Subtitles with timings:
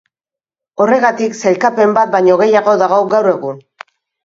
[0.85, 3.65] Horregatik, sailkapen bat baino gehiago dago gaur egun.